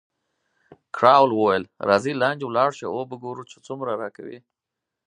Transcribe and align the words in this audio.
کراول 0.95 1.31
وویل، 1.33 1.63
راځئ 1.89 2.13
لاندې 2.23 2.43
ولاړ 2.45 2.69
شو 2.77 2.85
او 2.89 2.93
وو 2.97 3.09
به 3.09 3.15
ګورو 3.23 3.43
چې 3.51 3.57
څومره 3.67 3.91
راکوي. 4.01 4.39